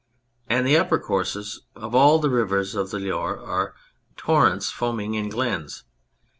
And 0.47 0.65
the 0.65 0.77
upper 0.77 0.97
courses 0.97 1.61
of 1.75 1.93
all 1.93 2.17
the 2.17 2.31
rivers 2.31 2.73
of 2.73 2.89
the 2.89 2.97
Loire 2.97 3.37
are 3.39 3.75
torrents 4.17 4.71
foaming 4.71 5.13
in 5.13 5.29
glens. 5.29 5.83